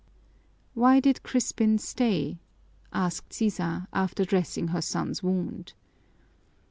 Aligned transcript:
"Why 0.73 0.99
did 0.99 1.21
Crispin 1.21 1.77
stay?" 1.77 2.39
asked 2.91 3.33
Sisa, 3.33 3.87
after 3.93 4.25
dressing 4.25 4.69
her 4.69 4.81
son's 4.81 5.21
wound. 5.21 5.73